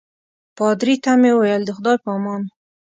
پادري 0.57 0.95
ته 1.03 1.11
مې 1.21 1.31
وویل 1.35 1.61
د 1.65 1.69
خدای 1.77 1.97
په 2.03 2.09
امان. 2.17 2.41